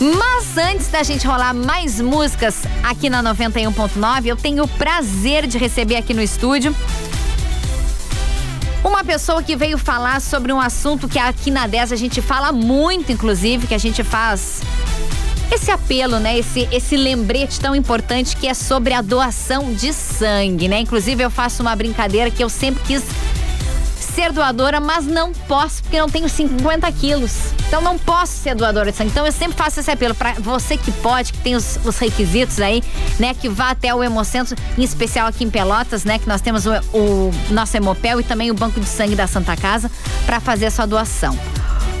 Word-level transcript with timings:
Mas 0.00 0.56
antes 0.58 0.88
da 0.88 1.02
gente 1.02 1.26
rolar 1.26 1.54
mais 1.54 2.00
músicas 2.00 2.62
aqui 2.82 3.08
na 3.08 3.22
91.9, 3.22 4.26
eu 4.26 4.36
tenho 4.36 4.64
o 4.64 4.68
prazer 4.68 5.46
de 5.46 5.56
receber 5.56 5.96
aqui 5.96 6.12
no 6.12 6.22
estúdio 6.22 6.74
uma 8.84 9.02
pessoa 9.02 9.42
que 9.42 9.56
veio 9.56 9.78
falar 9.78 10.20
sobre 10.20 10.52
um 10.52 10.60
assunto 10.60 11.08
que 11.08 11.18
aqui 11.18 11.50
na 11.50 11.66
10 11.66 11.92
a 11.92 11.96
gente 11.96 12.20
fala 12.20 12.52
muito, 12.52 13.10
inclusive, 13.10 13.66
que 13.66 13.74
a 13.74 13.78
gente 13.78 14.04
faz 14.04 14.60
esse 15.50 15.70
apelo, 15.70 16.18
né? 16.18 16.38
Esse, 16.38 16.68
esse 16.70 16.96
lembrete 16.96 17.58
tão 17.60 17.74
importante 17.74 18.36
que 18.36 18.46
é 18.46 18.54
sobre 18.54 18.92
a 18.92 19.00
doação 19.00 19.72
de 19.72 19.92
sangue, 19.92 20.68
né? 20.68 20.80
Inclusive, 20.80 21.22
eu 21.22 21.30
faço 21.30 21.62
uma 21.62 21.74
brincadeira 21.74 22.30
que 22.30 22.42
eu 22.42 22.48
sempre 22.48 22.82
quis 22.84 23.02
ser 24.02 24.32
doadora, 24.32 24.80
mas 24.80 25.06
não 25.06 25.32
posso 25.32 25.82
porque 25.82 25.98
não 25.98 26.08
tenho 26.08 26.28
50 26.28 26.90
quilos. 26.92 27.32
Então 27.66 27.80
não 27.80 27.98
posso 27.98 28.32
ser 28.32 28.54
doadora 28.54 28.90
de 28.90 28.96
sangue. 28.96 29.10
Então 29.10 29.26
eu 29.26 29.32
sempre 29.32 29.56
faço 29.56 29.80
esse 29.80 29.90
apelo 29.90 30.14
para 30.14 30.34
você 30.34 30.76
que 30.76 30.92
pode, 30.92 31.32
que 31.32 31.38
tem 31.38 31.54
os, 31.54 31.78
os, 31.84 31.98
requisitos 31.98 32.60
aí, 32.60 32.82
né? 33.18 33.34
Que 33.34 33.48
vá 33.48 33.70
até 33.70 33.94
o 33.94 34.02
Hemocentro, 34.02 34.56
em 34.78 34.82
especial 34.82 35.26
aqui 35.26 35.44
em 35.44 35.50
Pelotas, 35.50 36.04
né? 36.04 36.18
Que 36.18 36.28
nós 36.28 36.40
temos 36.40 36.64
o, 36.66 36.70
o 36.92 37.30
nosso 37.50 37.76
Hemopel 37.76 38.20
e 38.20 38.24
também 38.24 38.50
o 38.50 38.54
Banco 38.54 38.78
de 38.78 38.86
Sangue 38.86 39.16
da 39.16 39.26
Santa 39.26 39.56
Casa 39.56 39.90
para 40.26 40.40
fazer 40.40 40.66
a 40.66 40.70
sua 40.70 40.86
doação. 40.86 41.36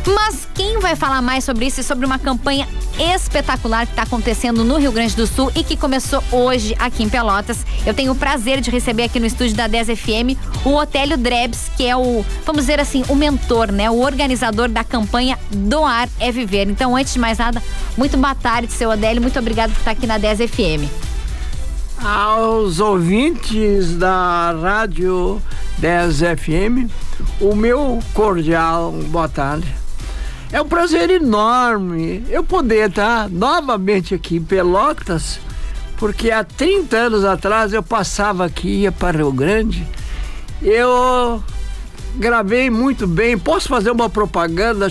Mas 0.06 0.46
quem 0.54 0.78
vai 0.78 0.94
falar 0.94 1.22
mais 1.22 1.44
sobre 1.44 1.66
isso 1.66 1.80
e 1.80 1.84
sobre 1.84 2.04
uma 2.04 2.18
campanha 2.18 2.68
espetacular 2.98 3.86
que 3.86 3.92
está 3.92 4.02
acontecendo 4.02 4.62
no 4.62 4.76
Rio 4.76 4.92
Grande 4.92 5.16
do 5.16 5.26
Sul 5.26 5.50
e 5.54 5.64
que 5.64 5.76
começou 5.76 6.22
hoje 6.30 6.76
aqui 6.78 7.02
em 7.02 7.08
Pelotas. 7.08 7.64
Eu 7.86 7.94
tenho 7.94 8.12
o 8.12 8.14
prazer 8.14 8.60
de 8.60 8.70
receber 8.70 9.04
aqui 9.04 9.18
no 9.18 9.26
estúdio 9.26 9.56
da 9.56 9.66
10 9.66 9.98
FM 9.98 10.38
o 10.64 10.74
Otélio 10.76 11.16
Drebs, 11.16 11.70
que 11.76 11.86
é 11.86 11.96
o, 11.96 12.24
vamos 12.44 12.62
dizer 12.62 12.80
assim, 12.80 13.02
o 13.08 13.14
mentor, 13.14 13.72
né? 13.72 13.90
O 13.90 14.00
organizador 14.00 14.68
da 14.68 14.84
campanha 14.84 15.38
Doar 15.50 16.08
é 16.20 16.30
Viver. 16.30 16.68
Então, 16.68 16.96
antes 16.96 17.14
de 17.14 17.18
mais 17.18 17.38
nada, 17.38 17.62
muito 17.96 18.16
boa 18.16 18.34
tarde, 18.34 18.72
seu 18.72 18.90
Odélio. 18.90 19.22
Muito 19.22 19.38
obrigado 19.38 19.72
por 19.72 19.78
estar 19.78 19.90
aqui 19.92 20.06
na 20.06 20.18
10 20.18 20.50
FM. 20.50 20.88
Aos 22.02 22.80
ouvintes 22.80 23.96
da 23.96 24.54
Rádio 24.60 25.40
10 25.78 26.18
FM, 26.18 26.90
o 27.40 27.54
meu 27.54 28.02
cordial 28.12 28.92
boa 28.92 29.28
tarde. 29.28 29.83
É 30.54 30.62
um 30.62 30.68
prazer 30.68 31.10
enorme 31.10 32.24
eu 32.30 32.44
poder 32.44 32.88
estar 32.88 33.28
novamente 33.28 34.14
aqui 34.14 34.36
em 34.36 34.40
Pelotas, 34.40 35.40
porque 35.96 36.30
há 36.30 36.44
30 36.44 36.96
anos 36.96 37.24
atrás 37.24 37.72
eu 37.72 37.82
passava 37.82 38.44
aqui, 38.44 38.82
ia 38.82 38.92
para 38.92 39.18
Rio 39.18 39.32
Grande. 39.32 39.84
Eu 40.62 41.42
gravei 42.14 42.70
muito 42.70 43.04
bem. 43.04 43.36
Posso 43.36 43.66
fazer 43.66 43.90
uma 43.90 44.08
propaganda 44.08 44.86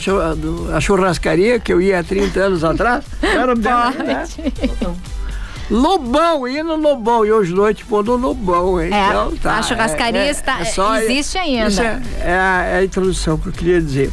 da 0.68 0.82
churrascaria 0.82 1.58
que 1.62 1.72
eu 1.72 1.80
ia 1.80 2.02
há 2.02 2.04
30 2.04 2.40
anos 2.42 2.64
atrás? 2.66 3.06
Era 3.22 3.56
Pode. 3.56 4.04
Né? 4.04 4.26
Lobão, 5.72 6.46
ia 6.46 6.62
no 6.62 6.76
Lobão. 6.76 7.26
E 7.26 7.32
hoje 7.32 7.54
noite 7.54 7.86
vou 7.88 8.04
no 8.04 8.18
Lobão, 8.18 8.82
hein? 8.82 8.94
É, 8.94 9.08
então, 9.08 9.34
tá, 9.38 9.60
a 9.60 9.64
churrascaria 9.64 10.26
é, 10.26 10.30
está, 10.30 10.60
é 10.60 10.66
só, 10.66 10.98
existe 10.98 11.38
ainda. 11.38 11.82
É, 11.82 12.02
é, 12.20 12.34
a, 12.34 12.64
é, 12.64 12.78
a, 12.80 12.84
introdução 12.84 13.38
que 13.38 13.48
eu 13.48 13.54
queria 13.54 13.80
dizer. 13.80 14.12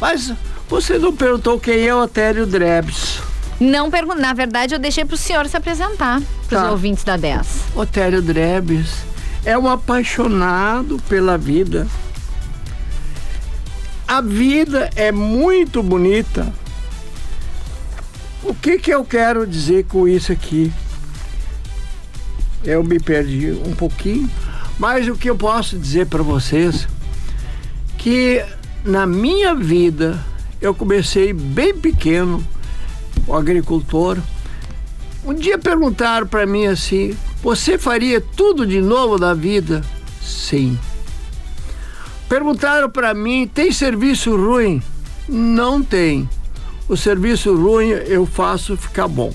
Mas 0.00 0.32
você 0.68 0.98
não 0.98 1.14
perguntou 1.14 1.58
quem 1.58 1.86
é 1.86 1.94
Otério 1.94 2.46
Drebs. 2.46 3.20
Não 3.58 3.90
pergunto. 3.90 4.20
Na 4.20 4.32
verdade, 4.32 4.74
eu 4.74 4.78
deixei 4.78 5.04
para 5.04 5.14
o 5.14 5.18
senhor 5.18 5.46
se 5.48 5.56
apresentar 5.56 6.20
para 6.48 6.58
os 6.58 6.64
tá. 6.64 6.70
ouvintes 6.70 7.02
da 7.04 7.16
10. 7.16 7.46
Otério 7.74 8.22
Drebs 8.22 9.04
é 9.44 9.56
um 9.58 9.68
apaixonado 9.68 11.00
pela 11.08 11.36
vida. 11.36 11.86
A 14.06 14.20
vida 14.20 14.90
é 14.94 15.10
muito 15.10 15.82
bonita. 15.82 16.52
O 18.42 18.54
que 18.54 18.78
que 18.78 18.90
eu 18.90 19.04
quero 19.04 19.46
dizer 19.46 19.84
com 19.86 20.06
isso 20.06 20.32
aqui? 20.32 20.72
Eu 22.64 22.82
me 22.84 22.98
perdi 22.98 23.50
um 23.50 23.74
pouquinho, 23.74 24.30
mas 24.78 25.08
o 25.08 25.14
que 25.14 25.28
eu 25.28 25.36
posso 25.36 25.78
dizer 25.78 26.06
para 26.06 26.22
vocês 26.22 26.88
que 27.96 28.44
na 28.84 29.06
minha 29.06 29.54
vida 29.54 30.18
eu 30.60 30.74
comecei 30.74 31.32
bem 31.32 31.74
pequeno, 31.74 32.44
agricultor. 33.30 34.18
Um 35.24 35.34
dia 35.34 35.58
perguntaram 35.58 36.26
para 36.26 36.46
mim 36.46 36.66
assim: 36.66 37.16
Você 37.42 37.78
faria 37.78 38.20
tudo 38.20 38.66
de 38.66 38.80
novo 38.80 39.18
na 39.18 39.34
vida? 39.34 39.84
Sim. 40.20 40.78
Perguntaram 42.28 42.90
para 42.90 43.14
mim: 43.14 43.46
Tem 43.46 43.70
serviço 43.70 44.36
ruim? 44.36 44.82
Não 45.28 45.82
tem. 45.82 46.28
O 46.88 46.96
serviço 46.96 47.54
ruim 47.54 47.88
eu 47.88 48.26
faço 48.26 48.76
ficar 48.76 49.06
bom. 49.06 49.32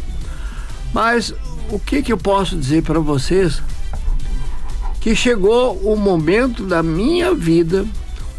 Mas 0.93 1.33
o 1.69 1.79
que, 1.79 2.01
que 2.01 2.11
eu 2.11 2.17
posso 2.17 2.57
dizer 2.57 2.83
para 2.83 2.99
vocês? 2.99 3.61
Que 4.99 5.15
chegou 5.15 5.75
o 5.77 5.95
momento 5.95 6.63
da 6.63 6.81
minha 6.81 7.33
vida 7.33 7.85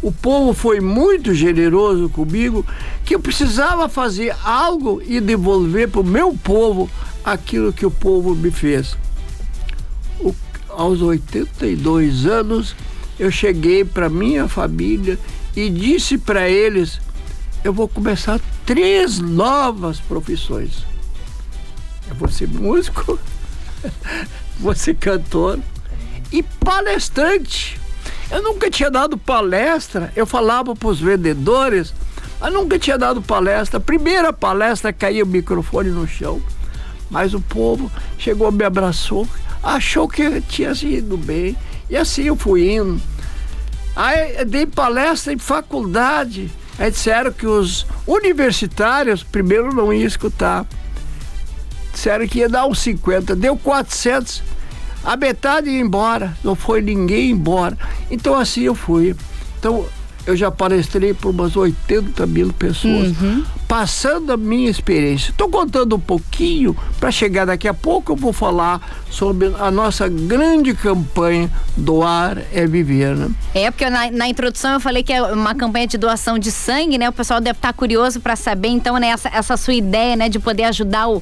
o 0.05 0.11
povo 0.11 0.53
foi 0.53 0.79
muito 0.79 1.33
generoso 1.33 2.09
comigo 2.09 2.63
que 3.03 3.15
eu 3.15 3.19
precisava 3.19 3.89
fazer 3.89 4.35
algo 4.43 5.01
e 5.03 5.19
devolver 5.19 5.89
para 5.89 6.01
o 6.01 6.03
meu 6.03 6.31
povo 6.37 6.87
aquilo 7.23 7.73
que 7.73 7.87
o 7.87 7.89
povo 7.89 8.35
me 8.35 8.51
fez. 8.51 8.95
O, 10.19 10.31
aos 10.69 11.01
82 11.01 12.27
anos, 12.27 12.75
eu 13.17 13.31
cheguei 13.31 13.83
para 13.83 14.07
minha 14.07 14.47
família 14.47 15.17
e 15.55 15.71
disse 15.71 16.19
para 16.19 16.47
eles: 16.47 17.01
eu 17.63 17.73
vou 17.73 17.87
começar 17.87 18.39
três 18.63 19.17
novas 19.17 19.99
profissões. 19.99 20.85
Eu 22.07 22.13
vou 22.13 22.29
ser 22.29 22.47
músico, 22.47 23.19
vou 24.59 24.75
ser 24.75 24.97
cantor 24.97 25.59
e 26.31 26.43
palestrante. 26.43 27.83
Eu 28.31 28.41
nunca 28.41 28.69
tinha 28.71 28.89
dado 28.89 29.17
palestra, 29.17 30.11
eu 30.15 30.25
falava 30.25 30.75
para 30.75 30.89
os 30.89 30.99
vendedores, 30.99 31.93
mas 32.39 32.51
nunca 32.51 32.79
tinha 32.79 32.97
dado 32.97 33.21
palestra. 33.21 33.79
Primeira 33.79 34.33
palestra 34.33 34.91
caiu 34.91 35.25
o 35.25 35.29
microfone 35.29 35.89
no 35.89 36.07
chão, 36.07 36.41
mas 37.09 37.33
o 37.33 37.41
povo 37.41 37.91
chegou, 38.17 38.51
me 38.51 38.63
abraçou, 38.63 39.27
achou 39.61 40.07
que 40.07 40.41
tinha 40.41 40.71
ido 40.71 41.17
bem, 41.17 41.55
e 41.89 41.95
assim 41.95 42.23
eu 42.23 42.35
fui 42.35 42.73
indo. 42.73 42.99
Aí 43.95 44.43
dei 44.43 44.65
palestra 44.65 45.31
em 45.31 45.37
faculdade. 45.37 46.51
Aí 46.77 46.91
disseram 46.91 47.31
que 47.31 47.47
os 47.47 47.85
universitários 48.05 49.23
primeiro 49.23 49.73
não 49.73 49.93
iam 49.93 50.05
escutar. 50.05 50.65
Disseram 51.93 52.27
que 52.27 52.39
ia 52.39 52.49
dar 52.49 52.65
uns 52.65 52.79
50, 52.79 53.35
deu 53.35 53.55
400 53.55 54.43
a 55.05 55.15
metade 55.15 55.69
ia 55.69 55.79
embora, 55.79 56.35
não 56.43 56.55
foi 56.55 56.81
ninguém 56.81 57.29
embora. 57.31 57.77
Então 58.09 58.35
assim 58.35 58.61
eu 58.61 58.75
fui. 58.75 59.15
Então 59.59 59.85
eu 60.25 60.35
já 60.35 60.49
palestrei 60.49 61.13
por 61.13 61.29
umas 61.29 61.55
80 61.55 62.25
mil 62.25 62.51
pessoas, 62.51 63.09
uhum. 63.21 63.43
passando 63.67 64.33
a 64.33 64.37
minha 64.37 64.69
experiência. 64.69 65.29
Estou 65.29 65.47
contando 65.47 65.95
um 65.95 65.99
pouquinho 65.99 66.75
para 66.99 67.11
chegar 67.11 67.45
daqui 67.45 67.67
a 67.67 67.73
pouco. 67.73 68.13
Eu 68.13 68.15
vou 68.15 68.33
falar 68.33 68.81
sobre 69.09 69.53
a 69.59 69.69
nossa 69.69 70.07
grande 70.07 70.73
campanha 70.73 71.49
Doar 71.77 72.41
é 72.51 72.65
Viver. 72.65 73.15
Né? 73.15 73.29
É, 73.53 73.69
porque 73.69 73.87
na, 73.87 74.09
na, 74.09 74.27
introdução 74.27 74.73
eu 74.73 74.79
falei 74.79 75.03
que 75.03 75.13
é 75.13 75.21
uma 75.21 75.53
campanha 75.53 75.85
de 75.85 75.97
doação 75.97 76.39
de 76.39 76.51
sangue, 76.51 76.97
né? 76.97 77.07
O 77.07 77.13
pessoal 77.13 77.39
deve 77.39 77.57
estar 77.57 77.73
curioso 77.73 78.19
para 78.19 78.35
saber, 78.35 78.69
então, 78.69 78.97
né, 78.97 79.09
essa, 79.09 79.29
essa 79.29 79.55
sua 79.55 79.75
ideia, 79.75 80.15
né, 80.15 80.27
de 80.27 80.39
poder 80.39 80.63
ajudar 80.63 81.07
o 81.07 81.21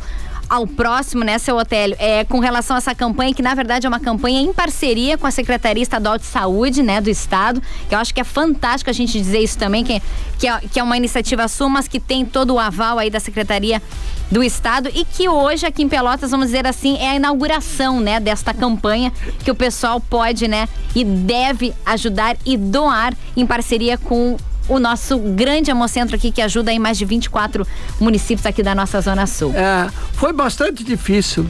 ao 0.54 0.68
próximo, 0.68 1.24
né, 1.24 1.40
seu 1.40 1.58
Otélio, 1.58 1.98
é 1.98 2.24
com 2.26 2.38
relação 2.38 2.76
a 2.76 2.78
essa 2.78 2.94
campanha, 2.94 3.34
que 3.34 3.42
na 3.42 3.56
verdade 3.56 3.88
é 3.88 3.90
uma 3.90 4.00
campanha 4.00 4.40
em 4.40 4.54
parceria 4.54 5.18
com 5.18 5.26
a 5.26 5.32
Secretaria 5.32 5.82
Estadual 5.82 6.16
de 6.16 6.26
Saúde, 6.26 6.84
né, 6.84 7.02
do 7.02 7.10
Estado, 7.10 7.60
que 7.90 7.96
eu 7.96 7.98
acho 7.98 8.14
que 8.14 8.22
é 8.22 8.24
fantástico 8.24 8.88
a 8.88 8.94
gente 8.94 9.14
dizer 9.14 9.40
isso 9.40 9.58
também, 9.58 9.84
que, 9.84 10.00
que, 10.38 10.48
é, 10.48 10.60
que 10.60 10.80
é 10.80 10.84
uma 10.84 10.96
iniciativa 10.96 11.48
sua, 11.48 11.70
mas 11.70 11.88
que 11.88 12.00
tem 12.00 12.24
todo 12.24 12.54
o 12.54 12.60
aval 12.60 13.00
aí 13.00 13.10
da 13.10 13.20
Secretaria 13.20 13.82
do 14.30 14.44
Estado 14.44 14.92
e 14.94 15.04
que 15.04 15.28
hoje 15.28 15.66
aqui 15.66 15.82
em 15.82 15.90
Pelotas, 15.90 16.30
vamos 16.30 16.48
dizer 16.48 16.68
assim, 16.68 17.00
é 17.00 17.10
a 17.10 17.16
inauguração, 17.16 18.00
né, 18.00 18.20
desta 18.20 18.54
campanha 18.54 19.12
que 19.44 19.50
o 19.50 19.56
pessoal 19.56 20.00
pode, 20.00 20.48
né, 20.48 20.70
e 20.94 21.04
deve 21.04 21.74
ajudar 21.84 22.38
e 22.46 22.56
doar 22.58 23.16
em 23.36 23.44
parceria 23.48 23.98
com 23.98 24.38
o 24.76 24.80
nosso 24.80 25.18
grande 25.20 25.70
hemocentro 25.70 26.16
aqui 26.16 26.32
que 26.32 26.42
ajuda 26.42 26.72
em 26.72 26.80
mais 26.80 26.98
de 26.98 27.06
24 27.06 27.66
municípios 28.00 28.46
aqui 28.46 28.64
da 28.64 28.74
nossa 28.74 29.00
Zona 29.02 29.28
Sul. 29.28 29.54
É, 29.56 29.90
foi 30.14 30.34
bastante 30.34 30.84
difícil. 30.84 31.46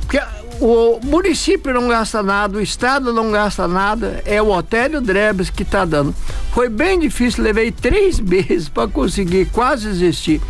Porque 0.00 0.20
o 0.60 1.00
município 1.04 1.72
não 1.72 1.88
gasta 1.88 2.22
nada, 2.22 2.58
o 2.58 2.60
estado 2.60 3.12
não 3.12 3.30
gasta 3.30 3.68
nada, 3.68 4.22
é 4.24 4.40
o 4.40 4.50
Otélio 4.50 5.00
Drebes 5.00 5.50
que 5.50 5.62
está 5.62 5.84
dando. 5.84 6.14
Foi 6.52 6.68
bem 6.68 6.98
difícil, 6.98 7.44
levei 7.44 7.70
três 7.70 8.18
meses 8.20 8.68
para 8.68 8.88
conseguir 8.88 9.46
quase 9.46 9.88
existir. 9.88 10.40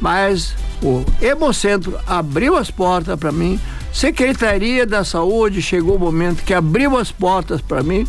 Mas 0.00 0.54
o 0.82 1.04
Hemocentro 1.20 1.98
abriu 2.06 2.56
as 2.56 2.70
portas 2.70 3.18
para 3.18 3.30
mim, 3.30 3.60
Secretaria 3.92 4.86
da 4.86 5.04
Saúde 5.04 5.60
chegou 5.60 5.96
o 5.96 5.98
momento 5.98 6.42
que 6.42 6.54
abriu 6.54 6.96
as 6.96 7.12
portas 7.12 7.60
para 7.60 7.82
mim 7.82 8.06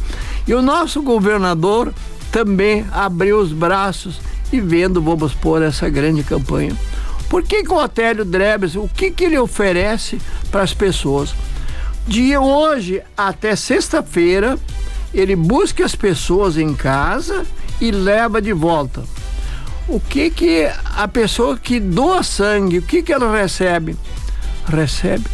e 0.47 0.53
o 0.53 0.61
nosso 0.61 1.01
governador 1.01 1.93
também 2.33 2.83
abriu 2.91 3.39
os 3.39 3.53
braços 3.53 4.19
e 4.51 4.59
vendo, 4.59 4.99
vamos 4.99 5.35
pôr 5.35 5.61
essa 5.61 5.87
grande 5.87 6.23
campanha. 6.23 6.75
Por 7.29 7.43
que, 7.43 7.63
que 7.63 7.71
o 7.71 7.77
Otélio 7.77 8.25
Drebes, 8.25 8.75
o 8.75 8.89
que, 8.89 9.11
que 9.11 9.25
ele 9.25 9.37
oferece 9.37 10.19
para 10.51 10.63
as 10.63 10.73
pessoas? 10.73 11.35
De 12.07 12.35
hoje 12.35 13.03
até 13.15 13.55
sexta-feira, 13.55 14.57
ele 15.13 15.35
busca 15.35 15.85
as 15.85 15.93
pessoas 15.93 16.57
em 16.57 16.73
casa 16.73 17.45
e 17.79 17.91
leva 17.91 18.41
de 18.41 18.51
volta. 18.51 19.03
O 19.87 19.99
que 19.99 20.31
que 20.31 20.67
a 20.95 21.07
pessoa 21.07 21.55
que 21.55 21.79
doa 21.79 22.23
sangue, 22.23 22.79
o 22.79 22.81
que 22.81 23.03
que 23.03 23.13
ela 23.13 23.31
recebe? 23.31 23.95
Recebe 24.65 25.25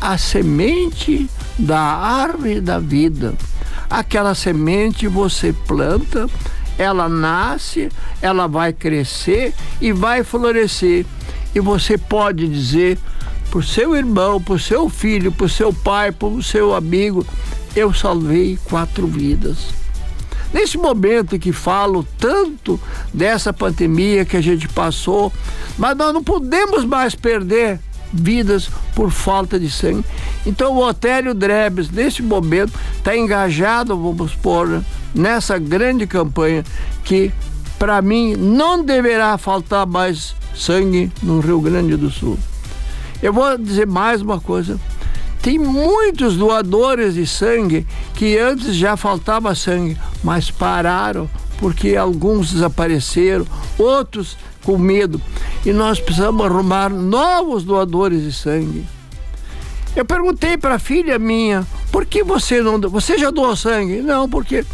a 0.00 0.18
semente 0.18 1.30
da 1.56 1.78
árvore 1.78 2.60
da 2.60 2.80
vida. 2.80 3.34
Aquela 3.90 4.34
semente 4.34 5.08
você 5.08 5.52
planta, 5.52 6.28
ela 6.76 7.08
nasce, 7.08 7.88
ela 8.20 8.46
vai 8.46 8.72
crescer 8.72 9.54
e 9.80 9.92
vai 9.92 10.22
florescer. 10.22 11.06
E 11.54 11.60
você 11.60 11.96
pode 11.96 12.46
dizer 12.46 12.98
por 13.50 13.64
seu 13.64 13.96
irmão, 13.96 14.40
por 14.40 14.60
seu 14.60 14.88
filho, 14.88 15.32
por 15.32 15.48
seu 15.48 15.72
pai, 15.72 16.12
por 16.12 16.42
seu 16.42 16.74
amigo, 16.74 17.26
eu 17.74 17.92
salvei 17.94 18.58
quatro 18.64 19.06
vidas. 19.06 19.78
Nesse 20.52 20.78
momento 20.78 21.38
que 21.38 21.52
falo 21.52 22.06
tanto 22.18 22.80
dessa 23.12 23.52
pandemia 23.52 24.24
que 24.24 24.36
a 24.36 24.40
gente 24.40 24.68
passou, 24.68 25.32
mas 25.76 25.96
nós 25.96 26.12
não 26.12 26.22
podemos 26.22 26.84
mais 26.84 27.14
perder 27.14 27.80
vidas 28.12 28.70
por 28.94 29.10
falta 29.10 29.58
de 29.58 29.70
sangue. 29.70 30.04
Então 30.46 30.74
o 30.74 30.86
Otélio 30.86 31.34
Drebes, 31.34 31.90
nesse 31.90 32.22
momento, 32.22 32.72
está 32.96 33.16
engajado, 33.16 33.96
vamos 33.96 34.34
pôr, 34.34 34.82
nessa 35.14 35.58
grande 35.58 36.06
campanha 36.06 36.64
que, 37.04 37.32
para 37.78 38.00
mim, 38.02 38.34
não 38.36 38.82
deverá 38.82 39.36
faltar 39.38 39.86
mais 39.86 40.34
sangue 40.54 41.10
no 41.22 41.40
Rio 41.40 41.60
Grande 41.60 41.96
do 41.96 42.10
Sul. 42.10 42.38
Eu 43.22 43.32
vou 43.32 43.56
dizer 43.58 43.86
mais 43.86 44.22
uma 44.22 44.40
coisa. 44.40 44.78
Tem 45.40 45.58
muitos 45.58 46.36
doadores 46.36 47.14
de 47.14 47.26
sangue 47.26 47.86
que 48.14 48.36
antes 48.38 48.74
já 48.74 48.96
faltava 48.96 49.54
sangue, 49.54 49.96
mas 50.22 50.50
pararam 50.50 51.28
porque 51.58 51.96
alguns 51.96 52.52
desapareceram, 52.52 53.46
outros 53.76 54.36
com 54.68 54.76
medo. 54.76 55.18
E 55.64 55.72
nós 55.72 55.98
precisamos 55.98 56.44
arrumar 56.44 56.90
novos 56.90 57.64
doadores 57.64 58.22
de 58.22 58.32
sangue. 58.34 58.84
Eu 59.96 60.04
perguntei 60.04 60.58
para 60.58 60.74
a 60.74 60.78
filha 60.78 61.18
minha, 61.18 61.66
por 61.90 62.04
que 62.04 62.22
você 62.22 62.60
não. 62.60 62.78
Você 62.78 63.16
já 63.16 63.30
doou 63.30 63.56
sangue? 63.56 64.02
Não, 64.02 64.28
porque. 64.28 64.66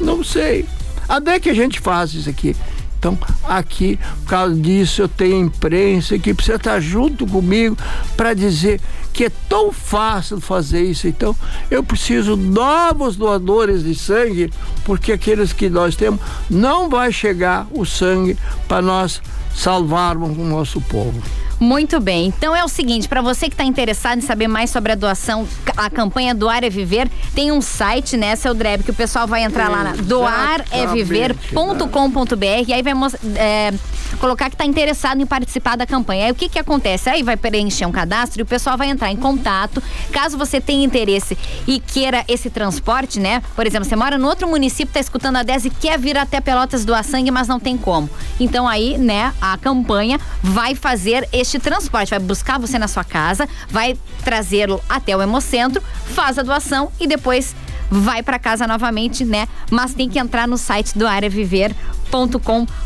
Não 0.00 0.24
sei. 0.24 0.64
Até 1.06 1.38
que 1.38 1.50
a 1.50 1.54
gente 1.54 1.80
faz 1.80 2.14
isso 2.14 2.30
aqui? 2.30 2.56
Então, 2.98 3.18
aqui, 3.44 3.98
por 4.22 4.30
causa 4.30 4.54
disso, 4.54 5.02
eu 5.02 5.08
tenho 5.08 5.44
imprensa 5.46 6.18
que 6.18 6.32
precisa 6.32 6.56
estar 6.56 6.80
junto 6.80 7.26
comigo 7.26 7.76
para 8.16 8.32
dizer 8.32 8.80
que 9.16 9.24
é 9.24 9.32
tão 9.48 9.72
fácil 9.72 10.38
fazer 10.42 10.82
isso. 10.82 11.08
Então, 11.08 11.34
eu 11.70 11.82
preciso 11.82 12.36
novos 12.36 13.16
doadores 13.16 13.82
de 13.82 13.94
sangue, 13.94 14.52
porque 14.84 15.10
aqueles 15.10 15.54
que 15.54 15.70
nós 15.70 15.96
temos 15.96 16.20
não 16.50 16.90
vai 16.90 17.10
chegar 17.10 17.66
o 17.72 17.86
sangue 17.86 18.36
para 18.68 18.82
nós 18.82 19.22
salvarmos 19.54 20.36
o 20.36 20.44
nosso 20.44 20.82
povo. 20.82 21.22
Muito 21.58 21.98
bem. 22.00 22.26
Então 22.26 22.54
é 22.54 22.62
o 22.62 22.68
seguinte, 22.68 23.08
para 23.08 23.22
você 23.22 23.48
que 23.48 23.54
está 23.54 23.64
interessado 23.64 24.18
em 24.18 24.20
saber 24.20 24.46
mais 24.46 24.70
sobre 24.70 24.92
a 24.92 24.94
doação, 24.94 25.48
a 25.76 25.88
campanha 25.88 26.34
Doar 26.34 26.62
é 26.62 26.70
Viver, 26.70 27.08
tem 27.34 27.50
um 27.50 27.62
site, 27.62 28.14
né, 28.16 28.36
seu 28.36 28.52
Dreb, 28.52 28.82
que 28.82 28.90
o 28.90 28.94
pessoal 28.94 29.26
vai 29.26 29.42
entrar 29.42 29.70
lá 29.70 29.82
na 29.82 29.92
doareviver.com.br 29.92 32.68
e 32.68 32.74
aí 32.74 32.82
vai 32.82 32.92
é, 33.36 33.72
colocar 34.20 34.50
que 34.50 34.54
está 34.54 34.66
interessado 34.66 35.20
em 35.20 35.26
participar 35.26 35.76
da 35.76 35.86
campanha. 35.86 36.26
Aí 36.26 36.32
o 36.32 36.34
que 36.34 36.48
que 36.48 36.58
acontece? 36.58 37.08
Aí 37.08 37.22
vai 37.22 37.38
preencher 37.38 37.86
um 37.86 37.92
cadastro 37.92 38.40
e 38.40 38.42
o 38.42 38.46
pessoal 38.46 38.76
vai 38.76 38.90
entrar 38.90 39.10
em 39.10 39.16
contato. 39.16 39.82
Caso 40.12 40.36
você 40.36 40.60
tenha 40.60 40.84
interesse 40.84 41.38
e 41.66 41.80
queira 41.80 42.22
esse 42.28 42.50
transporte, 42.50 43.18
né? 43.18 43.42
Por 43.54 43.66
exemplo, 43.66 43.88
você 43.88 43.96
mora 43.96 44.18
no 44.18 44.28
outro 44.28 44.46
município, 44.46 44.90
está 44.90 45.00
escutando 45.00 45.36
a 45.36 45.42
10 45.42 45.64
e 45.64 45.70
quer 45.70 45.98
vir 45.98 46.18
até 46.18 46.38
Pelotas 46.38 46.84
doar 46.84 47.02
sangue, 47.02 47.30
mas 47.30 47.48
não 47.48 47.58
tem 47.58 47.78
como. 47.78 48.10
Então 48.38 48.68
aí, 48.68 48.98
né, 48.98 49.32
a 49.40 49.56
campanha 49.56 50.20
vai 50.42 50.74
fazer 50.74 51.26
esse 51.32 51.45
este 51.46 51.58
transporte. 51.58 52.10
Vai 52.10 52.18
buscar 52.18 52.58
você 52.58 52.78
na 52.78 52.88
sua 52.88 53.04
casa, 53.04 53.48
vai 53.68 53.96
trazê-lo 54.24 54.82
até 54.88 55.16
o 55.16 55.22
Hemocentro, 55.22 55.82
faz 56.14 56.38
a 56.38 56.42
doação 56.42 56.90
e 57.00 57.06
depois 57.06 57.54
vai 57.90 58.22
para 58.22 58.38
casa 58.38 58.66
novamente, 58.66 59.24
né? 59.24 59.48
Mas 59.70 59.94
tem 59.94 60.08
que 60.08 60.18
entrar 60.18 60.48
no 60.48 60.58
site 60.58 60.96
do 60.98 61.06
areaviver.com.br 61.06 62.85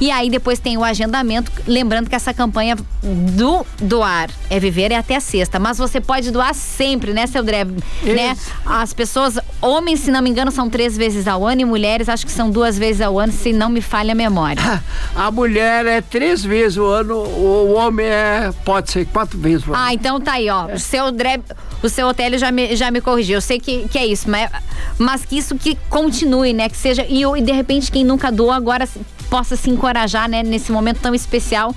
e 0.00 0.10
aí 0.10 0.30
depois 0.30 0.58
tem 0.58 0.76
o 0.76 0.84
agendamento, 0.84 1.50
lembrando 1.66 2.08
que 2.08 2.14
essa 2.14 2.32
campanha 2.34 2.76
do 3.02 3.64
doar 3.80 4.30
é 4.50 4.60
viver 4.60 4.92
é 4.92 4.96
até 4.96 5.16
a 5.16 5.20
sexta, 5.20 5.58
mas 5.58 5.78
você 5.78 6.00
pode 6.00 6.30
doar 6.30 6.54
sempre, 6.54 7.12
né, 7.12 7.26
seu 7.26 7.42
Dreb, 7.42 7.82
né? 8.02 8.36
As 8.64 8.92
pessoas, 8.92 9.38
homens, 9.60 10.00
se 10.00 10.10
não 10.10 10.20
me 10.22 10.30
engano, 10.30 10.50
são 10.50 10.68
três 10.68 10.96
vezes 10.96 11.26
ao 11.26 11.46
ano 11.46 11.62
e 11.62 11.64
mulheres 11.64 12.08
acho 12.08 12.26
que 12.26 12.32
são 12.32 12.50
duas 12.50 12.78
vezes 12.78 13.00
ao 13.00 13.18
ano, 13.18 13.32
se 13.32 13.52
não 13.52 13.68
me 13.68 13.80
falha 13.80 14.12
a 14.12 14.14
memória. 14.14 14.62
A 15.14 15.30
mulher 15.30 15.84
é 15.86 16.00
três 16.00 16.44
vezes 16.44 16.76
o 16.76 16.84
ano, 16.84 17.16
o 17.16 17.74
homem 17.74 18.06
é 18.06 18.52
pode 18.64 18.90
ser 18.90 19.06
quatro 19.06 19.38
vezes 19.38 19.66
o 19.66 19.72
ano. 19.72 19.82
Ah, 19.82 19.92
então 19.92 20.20
tá 20.20 20.34
aí, 20.34 20.48
ó. 20.48 20.68
É. 20.68 20.74
O 20.74 20.78
seu 20.78 21.10
Dreb, 21.10 21.42
o 21.82 21.88
seu 21.88 22.06
hotel 22.06 22.38
já 22.38 22.52
me, 22.52 22.76
já 22.76 22.90
me 22.90 23.00
corrigiu. 23.00 23.36
Eu 23.36 23.40
sei 23.40 23.58
que, 23.58 23.88
que 23.88 23.98
é 23.98 24.06
isso, 24.06 24.30
mas, 24.30 24.48
mas 24.96 25.24
que 25.24 25.36
isso 25.36 25.56
que 25.56 25.76
continue, 25.88 26.52
né? 26.52 26.68
Que 26.68 26.76
seja. 26.76 27.04
E, 27.08 27.22
e 27.22 27.42
de 27.42 27.52
repente 27.52 27.90
quem 27.90 28.04
nunca 28.04 28.30
doou 28.30 28.52
agora 28.52 28.88
possa 29.30 29.56
se 29.56 29.70
encorajar, 29.70 30.28
né, 30.28 30.42
nesse 30.42 30.72
momento 30.72 31.00
tão 31.00 31.14
especial 31.14 31.74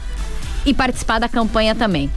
e 0.65 0.74
participar 0.74 1.19
da 1.19 1.27
campanha 1.30 1.75
também. 1.75 2.09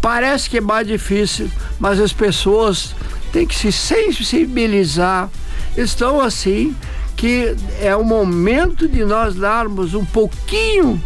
Parece 0.00 0.48
que 0.48 0.58
é 0.58 0.60
mais 0.60 0.86
difícil, 0.86 1.50
mas 1.78 2.00
as 2.00 2.12
pessoas 2.12 2.94
têm 3.32 3.46
que 3.46 3.54
se 3.54 3.72
sensibilizar. 3.72 5.28
Estão 5.76 6.20
assim 6.20 6.74
que 7.16 7.54
é 7.80 7.94
o 7.96 8.04
momento 8.04 8.88
de 8.88 9.04
nós 9.04 9.34
darmos 9.34 9.94
um 9.94 10.04
pouquinho 10.04 11.02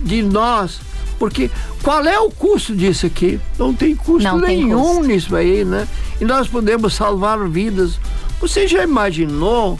de 0.00 0.22
nós, 0.22 0.80
porque 1.18 1.50
qual 1.82 2.04
é 2.04 2.18
o 2.18 2.30
custo 2.30 2.74
disso 2.74 3.06
aqui? 3.06 3.40
Não 3.58 3.72
tem 3.72 3.94
custo 3.94 4.28
Não 4.28 4.38
nenhum 4.38 4.68
tem 4.68 4.96
custo. 4.96 5.02
nisso 5.04 5.36
aí, 5.36 5.64
né? 5.64 5.86
E 6.20 6.24
nós 6.24 6.48
podemos 6.48 6.94
salvar 6.94 7.48
vidas. 7.48 7.98
Você 8.40 8.66
já 8.66 8.82
imaginou 8.82 9.78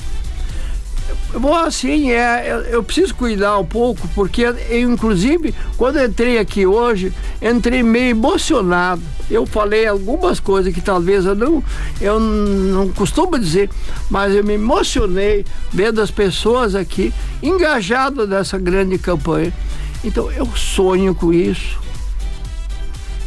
Bom, 1.35 1.55
assim, 1.55 2.11
é, 2.11 2.45
eu, 2.47 2.59
eu, 2.61 2.83
preciso 2.83 3.15
cuidar 3.15 3.59
um 3.59 3.65
pouco, 3.65 4.07
porque 4.15 4.43
eu, 4.43 4.91
inclusive, 4.91 5.55
quando 5.79 5.99
entrei 5.99 6.39
aqui 6.39 6.67
hoje, 6.67 7.11
entrei 7.41 7.83
meio 7.83 8.11
emocionado. 8.11 9.01
Eu 9.31 9.47
falei 9.47 9.87
algumas 9.87 10.39
coisas 10.39 10.75
que 10.75 10.81
talvez 10.83 11.25
eu 11.25 11.35
não, 11.35 11.65
eu 12.03 12.21
não 12.21 12.91
costumo 12.91 13.39
dizer, 13.39 13.71
mas 14.11 14.35
eu 14.35 14.45
me 14.45 14.55
emocionei 14.55 15.47
vendo 15.73 16.03
as 16.03 16.11
pessoas 16.11 16.75
aqui 16.75 17.15
engajadas 17.43 18.29
nessa 18.29 18.59
grande 18.59 18.99
campanha. 18.99 19.55
Então, 20.05 20.31
eu 20.31 20.47
sonho 20.55 21.15
com 21.15 21.33
isso. 21.33 21.81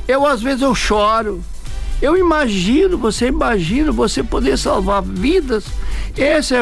Eu, 0.07 0.27
às 0.27 0.43
vezes, 0.43 0.61
eu 0.61 0.75
choro. 0.75 1.43
Eu 1.99 2.15
imagino, 2.15 2.99
você 2.99 3.27
imagina 3.27 3.91
você 3.91 4.21
poder 4.21 4.59
salvar 4.59 5.01
vidas. 5.01 5.65
Esse 6.15 6.53
é 6.53 6.61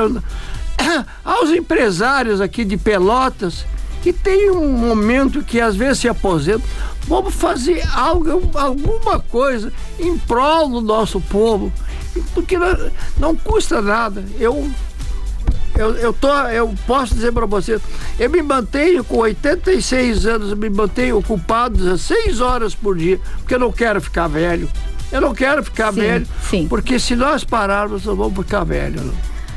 aos 1.24 1.50
empresários 1.50 2.42
aqui 2.42 2.63
de 2.63 2.78
Pelotas 2.78 3.66
que 4.04 4.12
tem 4.12 4.52
um 4.52 4.70
momento 4.70 5.42
que 5.42 5.62
às 5.62 5.78
vezes 5.78 6.00
se 6.00 6.10
aposentam, 6.10 6.68
vamos 7.08 7.34
fazer 7.34 7.82
algo, 7.94 8.52
alguma 8.54 9.18
coisa 9.18 9.72
em 9.98 10.18
prol 10.18 10.68
do 10.68 10.82
nosso 10.82 11.22
povo, 11.22 11.72
porque 12.34 12.58
não, 12.58 12.92
não 13.18 13.36
custa 13.36 13.82
nada. 13.82 14.25
Eu 14.38 14.70
eu, 15.75 15.96
eu, 15.96 16.13
tô, 16.13 16.32
eu 16.50 16.72
posso 16.86 17.16
dizer 17.16 17.32
para 17.32 17.48
você, 17.48 17.80
eu 18.20 18.30
me 18.30 18.44
mantenho 18.44 19.04
com 19.04 19.18
86 19.18 20.25
anos, 20.28 20.52
eu 20.52 20.58
me 20.58 20.70
mantenho 20.70 21.18
ocupado 21.18 21.78
16 21.78 22.42
horas 22.42 22.75
por 22.75 22.96
dia, 22.96 23.20
porque 23.40 23.56
eu 23.56 23.60
não 23.60 23.72
quero 23.72 24.00
ficar 24.00 24.28
velho. 24.28 24.70
Eu 25.12 25.20
não 25.20 25.34
quero 25.34 25.63
ficar 25.63 25.92
sim, 25.92 26.02
velho, 26.02 26.28
sim. 26.48 26.68
porque 26.68 27.00
se 27.00 27.16
nós 27.16 27.44
pararmos, 27.44 28.06
nós 28.06 28.18
vamos 28.18 28.38
ficar 28.38 28.63
velho. 28.63 29.02
Não? 29.02 29.13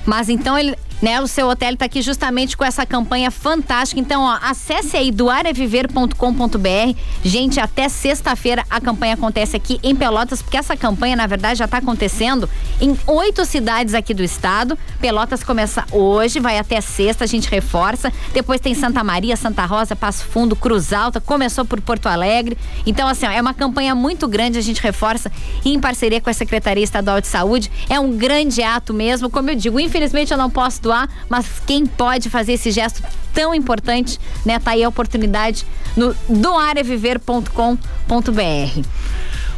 Mas 0.07 0.29
então 0.29 0.57
ele, 0.57 0.75
né? 1.01 1.21
O 1.21 1.27
seu 1.27 1.49
hotel 1.49 1.73
está 1.73 1.85
aqui 1.85 2.03
justamente 2.03 2.57
com 2.57 2.65
essa 2.65 2.87
campanha 2.87 3.31
fantástica. 3.31 4.01
Então, 4.01 4.23
ó, 4.23 4.39
acesse 4.43 4.97
aí 4.97 5.11
doareviver.com.br. 5.11 6.99
Gente, 7.23 7.61
até 7.61 7.89
sexta-feira 7.89 8.65
a 8.71 8.81
campanha 8.81 9.15
acontece 9.15 9.57
aqui 9.57 9.79
em 9.83 9.95
Pelotas, 9.95 10.43
porque 10.43 10.57
essa 10.57 10.77
campanha, 10.77 11.17
na 11.17 11.27
verdade, 11.27 11.59
já 11.59 11.65
está 11.65 11.79
acontecendo 11.79 12.49
em 12.81 12.97
oito 13.07 13.45
cidades 13.45 13.95
aqui 13.95 14.15
do 14.15 14.23
estado. 14.23 14.79
Pelotas 15.01 15.43
começa 15.43 15.85
hoje, 15.93 16.41
vai 16.41 16.59
até 16.59 16.81
sexta, 16.81 17.25
a 17.25 17.27
gente 17.27 17.49
reforça. 17.51 18.13
Depois 18.33 18.61
tem 18.61 18.75
Santa 18.75 19.03
Maria, 19.05 19.37
Santa 19.37 19.65
Rosa, 19.65 19.95
Passo 19.95 20.25
Fundo, 20.25 20.57
Cruz 20.57 20.93
Alta, 20.93 21.21
começou 21.21 21.65
por 21.65 21.81
Porto 21.81 22.07
Alegre. 22.07 22.57
Então, 22.87 23.09
assim, 23.09 23.27
ó, 23.27 23.31
é 23.31 23.41
uma 23.41 23.55
campanha 23.55 23.95
muito 23.95 24.27
grande, 24.29 24.59
a 24.59 24.63
gente 24.63 24.81
reforça 24.81 25.31
em 25.65 25.79
parceria 25.79 26.21
com 26.21 26.31
a 26.31 26.33
Secretaria 26.33 26.85
Estadual 26.85 27.21
de 27.21 27.27
Saúde. 27.27 27.71
É 27.89 27.99
um 27.99 28.17
grande 28.17 28.63
ato 28.63 28.95
mesmo. 28.95 29.29
Como 29.31 29.51
eu 29.51 29.55
digo, 29.55 29.79
infelizmente 29.81 30.33
eu 30.33 30.39
não 30.39 30.51
posso 30.51 30.81
doar, 30.87 31.09
mas 31.29 31.47
quem 31.67 31.85
pode 31.85 32.31
fazer 32.31 32.53
esse 32.53 32.71
gesto 32.71 33.03
tão 33.35 33.55
importante, 33.55 34.21
né? 34.45 34.59
Tá 34.59 34.71
aí 34.71 34.85
a 34.85 34.89
oportunidade 34.89 35.67
no 35.97 36.15
doareviver.com.br. 36.29 38.81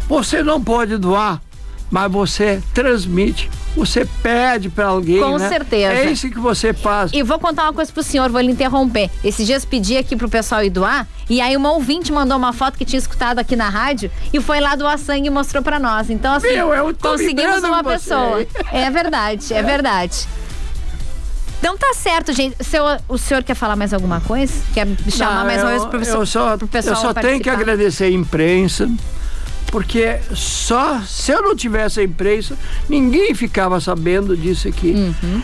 Você 0.08 0.42
não 0.42 0.62
pode 0.62 0.96
doar, 0.96 1.40
mas 1.90 2.10
você 2.10 2.62
transmite, 2.72 3.50
você 3.76 4.08
pede 4.22 4.70
para 4.70 4.86
alguém. 4.86 5.20
Com 5.20 5.36
né? 5.36 5.48
certeza. 5.48 5.92
É 5.92 6.10
isso 6.10 6.30
que 6.30 6.38
você 6.38 6.72
faz. 6.72 7.12
E 7.12 7.22
vou 7.22 7.38
contar 7.38 7.64
uma 7.64 7.74
coisa 7.74 7.92
pro 7.92 8.02
senhor, 8.02 8.30
vou 8.30 8.40
lhe 8.40 8.50
interromper. 8.50 9.10
Esses 9.22 9.46
dias 9.46 9.66
pedi 9.66 9.98
aqui 9.98 10.16
pro 10.16 10.28
pessoal 10.28 10.64
ir 10.64 10.70
doar, 10.70 11.06
e 11.28 11.42
aí 11.42 11.54
uma 11.56 11.72
ouvinte 11.72 12.10
mandou 12.10 12.38
uma 12.38 12.54
foto 12.54 12.78
que 12.78 12.86
tinha 12.86 12.98
escutado 12.98 13.38
aqui 13.38 13.54
na 13.54 13.68
rádio 13.68 14.10
e 14.32 14.40
foi 14.40 14.60
lá 14.60 14.74
doar 14.74 14.98
sangue 14.98 15.28
e 15.28 15.30
mostrou 15.30 15.62
pra 15.62 15.78
nós. 15.78 16.08
Então, 16.08 16.34
assim, 16.34 16.48
Meu, 16.48 16.72
eu 16.72 16.94
tô 16.94 17.10
conseguimos 17.10 17.62
uma 17.62 17.84
pessoa. 17.84 18.46
É 18.72 18.90
verdade, 18.90 19.52
é 19.52 19.62
verdade. 19.62 20.26
Então 21.68 21.76
tá 21.76 21.92
certo, 21.92 22.32
gente. 22.32 22.56
Seu, 22.64 22.82
o 23.06 23.18
senhor 23.18 23.42
quer 23.42 23.54
falar 23.54 23.76
mais 23.76 23.92
alguma 23.92 24.22
coisa? 24.22 24.54
Quer 24.72 24.88
chamar 25.10 25.40
Não, 25.40 25.44
mais 25.44 25.60
uma 25.62 25.68
vez 25.70 25.84
pro, 25.84 25.98
pessoal- 25.98 26.20
eu 26.20 26.26
só, 26.26 26.56
pro 26.56 26.66
pessoal 26.66 26.96
Eu 26.96 27.00
só 27.02 27.12
tenho 27.12 27.40
que 27.40 27.50
agradecer 27.50 28.04
a 28.04 28.10
imprensa, 28.10 28.90
porque 29.66 30.18
só 30.34 30.98
se 31.00 31.30
eu 31.30 31.42
não 31.42 31.54
tivesse 31.54 32.00
a 32.00 32.04
imprensa, 32.04 32.56
ninguém 32.88 33.34
ficava 33.34 33.78
sabendo 33.82 34.34
disso 34.34 34.66
aqui. 34.66 34.92
Uhum. 34.92 35.42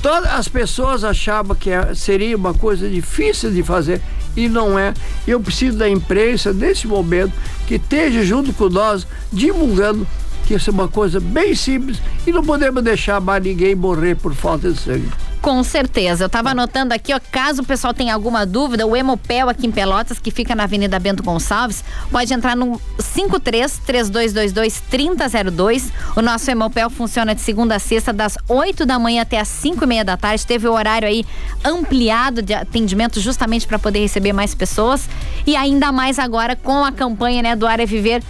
Todas 0.00 0.32
as 0.32 0.48
pessoas 0.48 1.04
achavam 1.04 1.54
que 1.54 1.68
é- 1.68 1.94
seria 1.94 2.34
uma 2.34 2.54
coisa 2.54 2.88
difícil 2.88 3.50
de 3.50 3.62
fazer 3.62 4.00
e 4.34 4.48
não 4.48 4.78
é. 4.78 4.94
Eu 5.26 5.38
preciso 5.38 5.76
da 5.76 5.86
imprensa 5.88 6.50
nesse 6.50 6.86
momento 6.86 7.34
que 7.66 7.74
esteja 7.74 8.24
junto 8.24 8.54
com 8.54 8.70
nós 8.70 9.06
divulgando 9.30 10.06
que 10.46 10.54
isso 10.54 10.70
é 10.70 10.72
uma 10.72 10.88
coisa 10.88 11.20
bem 11.20 11.54
simples 11.54 12.00
e 12.26 12.32
não 12.32 12.42
podemos 12.42 12.82
deixar 12.82 13.20
mais 13.20 13.42
ninguém 13.42 13.74
morrer 13.74 14.14
por 14.14 14.34
falta 14.34 14.72
de 14.72 14.78
sangue. 14.80 15.10
Com 15.40 15.62
certeza. 15.62 16.24
Eu 16.24 16.28
tava 16.28 16.50
anotando 16.50 16.92
aqui, 16.92 17.14
ó, 17.14 17.20
caso 17.30 17.62
o 17.62 17.64
pessoal 17.64 17.94
tenha 17.94 18.12
alguma 18.12 18.44
dúvida, 18.44 18.86
o 18.86 18.96
Hemopel 18.96 19.48
aqui 19.48 19.66
em 19.66 19.70
Pelotas, 19.70 20.18
que 20.18 20.30
fica 20.30 20.54
na 20.54 20.64
Avenida 20.64 20.98
Bento 20.98 21.22
Gonçalves, 21.22 21.84
pode 22.10 22.32
entrar 22.34 22.56
no 22.56 22.80
53 22.98 23.80
3222 23.86 24.80
3002. 24.90 25.92
O 26.16 26.22
nosso 26.22 26.50
Hemopel 26.50 26.90
funciona 26.90 27.34
de 27.34 27.40
segunda 27.40 27.76
a 27.76 27.78
sexta, 27.78 28.12
das 28.12 28.36
8 28.48 28.84
da 28.84 28.98
manhã 28.98 29.22
até 29.22 29.38
as 29.38 29.48
5 29.48 29.84
e 29.84 29.86
meia 29.86 30.04
da 30.04 30.16
tarde. 30.16 30.44
Teve 30.44 30.66
o 30.66 30.72
horário 30.72 31.06
aí 31.06 31.24
ampliado 31.64 32.42
de 32.42 32.52
atendimento 32.52 33.20
justamente 33.20 33.66
para 33.66 33.78
poder 33.78 34.00
receber 34.00 34.32
mais 34.32 34.54
pessoas. 34.54 35.08
E 35.46 35.54
ainda 35.54 35.92
mais 35.92 36.18
agora 36.18 36.56
com 36.56 36.84
a 36.84 36.90
campanha, 36.90 37.42
né, 37.42 37.56
do 37.56 37.66
Área 37.66 37.86
Viver 37.86 38.22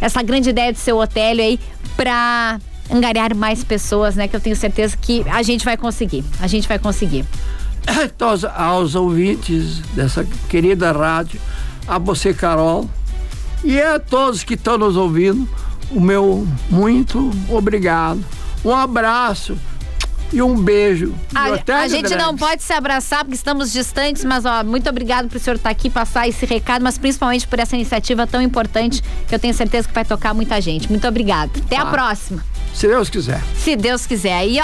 essa 0.00 0.20
grande 0.20 0.50
ideia 0.50 0.72
do 0.72 0.78
seu 0.78 0.98
hotel 0.98 1.38
aí 1.38 1.60
pra 1.96 2.58
angariar 2.92 3.34
mais 3.34 3.64
pessoas, 3.64 4.14
né? 4.14 4.28
Que 4.28 4.36
eu 4.36 4.40
tenho 4.40 4.56
certeza 4.56 4.96
que 4.96 5.24
a 5.28 5.42
gente 5.42 5.64
vai 5.64 5.76
conseguir. 5.76 6.24
A 6.40 6.46
gente 6.46 6.68
vai 6.68 6.78
conseguir. 6.78 7.24
Então, 8.04 8.28
aos, 8.54 8.94
ouvintes 8.94 9.78
dessa 9.94 10.24
querida 10.48 10.92
rádio, 10.92 11.40
a 11.86 11.98
você, 11.98 12.32
Carol, 12.32 12.88
e 13.64 13.80
a 13.80 13.98
todos 13.98 14.44
que 14.44 14.54
estão 14.54 14.78
nos 14.78 14.96
ouvindo, 14.96 15.48
o 15.90 16.00
meu 16.00 16.46
muito 16.70 17.30
obrigado. 17.48 18.24
Um 18.64 18.72
abraço 18.72 19.58
e 20.32 20.40
um 20.40 20.60
beijo. 20.62 21.14
A, 21.34 21.80
a 21.80 21.88
gente 21.88 22.14
não 22.14 22.36
pode 22.36 22.62
se 22.62 22.72
abraçar 22.72 23.24
porque 23.24 23.34
estamos 23.34 23.72
distantes, 23.72 24.24
mas 24.24 24.44
ó, 24.44 24.64
muito 24.64 24.88
obrigado 24.88 25.28
por 25.28 25.36
o 25.36 25.40
senhor 25.40 25.56
estar 25.56 25.70
aqui, 25.70 25.90
passar 25.90 26.26
esse 26.28 26.46
recado, 26.46 26.82
mas 26.82 26.96
principalmente 26.96 27.46
por 27.46 27.58
essa 27.58 27.74
iniciativa 27.74 28.26
tão 28.26 28.40
importante 28.40 29.02
que 29.28 29.34
eu 29.34 29.38
tenho 29.38 29.52
certeza 29.52 29.86
que 29.88 29.94
vai 29.94 30.04
tocar 30.04 30.32
muita 30.32 30.60
gente. 30.60 30.88
Muito 30.88 31.06
obrigada. 31.06 31.50
Até 31.58 31.76
a 31.76 31.84
Tá. 31.84 31.90
próxima. 31.90 32.51
Se 32.74 32.88
Deus 32.88 33.08
quiser. 33.10 33.40
Se 33.56 33.76
Deus 33.76 34.06
quiser. 34.06 34.48
E 34.48 34.58
ó, 34.58 34.60